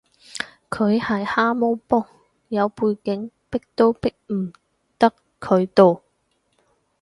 [0.71, 2.07] 佢係蛤蟆幫，
[2.47, 4.51] 有背景，逼都逼唔
[4.97, 6.01] 得佢到